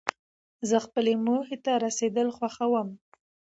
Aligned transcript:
زه 0.69 0.77
خپلې 0.85 1.13
موخي 1.25 1.57
ته 1.65 1.71
رسېدل 1.85 2.27
خوښوم. 2.37 2.89